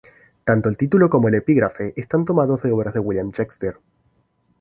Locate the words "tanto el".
0.45-0.77